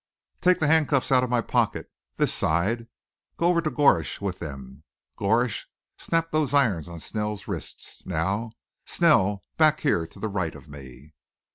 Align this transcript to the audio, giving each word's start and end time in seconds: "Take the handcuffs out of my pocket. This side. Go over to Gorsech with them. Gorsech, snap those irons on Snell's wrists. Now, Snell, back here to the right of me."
"Take 0.39 0.59
the 0.59 0.65
handcuffs 0.65 1.11
out 1.11 1.23
of 1.23 1.29
my 1.29 1.41
pocket. 1.41 1.91
This 2.17 2.33
side. 2.33 2.87
Go 3.37 3.49
over 3.49 3.61
to 3.61 3.69
Gorsech 3.69 4.19
with 4.19 4.39
them. 4.39 4.83
Gorsech, 5.15 5.67
snap 5.99 6.31
those 6.31 6.55
irons 6.55 6.89
on 6.89 6.99
Snell's 6.99 7.47
wrists. 7.47 8.03
Now, 8.03 8.53
Snell, 8.83 9.43
back 9.57 9.81
here 9.81 10.07
to 10.07 10.19
the 10.19 10.27
right 10.27 10.55
of 10.55 10.67
me." 10.67 11.13